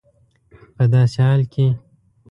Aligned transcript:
په 0.75 0.83
داسي 0.91 1.19
حال 1.27 1.41
کي 1.53 1.67